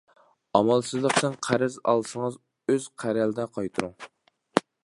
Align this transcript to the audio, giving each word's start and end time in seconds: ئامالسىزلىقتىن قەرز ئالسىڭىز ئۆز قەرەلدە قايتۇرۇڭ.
ئامالسىزلىقتىن 0.59 1.35
قەرز 1.49 1.77
ئالسىڭىز 1.93 2.39
ئۆز 2.75 2.91
قەرەلدە 3.05 3.49
قايتۇرۇڭ. 3.59 3.97